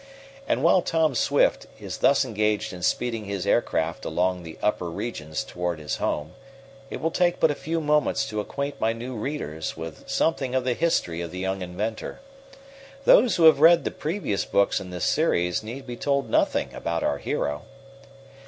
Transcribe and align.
And 0.47 0.63
while 0.63 0.81
Tom 0.81 1.13
Swift 1.13 1.67
is 1.79 1.97
thus 1.99 2.25
engaged 2.25 2.73
in 2.73 2.81
speeding 2.81 3.25
his 3.25 3.45
aircraft 3.45 4.03
along 4.03 4.41
the 4.41 4.57
upper 4.63 4.89
regions 4.89 5.43
toward 5.43 5.77
his 5.77 5.97
home, 5.97 6.33
it 6.89 6.99
will 6.99 7.11
take 7.11 7.39
but 7.39 7.51
a 7.51 7.53
few 7.53 7.79
moments 7.79 8.25
to 8.29 8.39
acquaint 8.39 8.81
my 8.81 8.93
new 8.93 9.15
readers 9.15 9.77
with 9.77 10.09
something 10.09 10.55
of 10.55 10.63
the 10.63 10.73
history 10.73 11.21
of 11.21 11.29
the 11.29 11.37
young 11.37 11.61
inventor. 11.61 12.19
Those 13.05 13.35
who 13.35 13.43
have 13.43 13.59
read 13.59 13.83
the 13.83 13.91
previous 13.91 14.43
books 14.43 14.79
in 14.79 14.89
this 14.89 15.05
series 15.05 15.61
need 15.61 15.85
be 15.85 15.97
told 15.97 16.31
nothing 16.31 16.73
about 16.73 17.03
our 17.03 17.19
hero. 17.19 17.65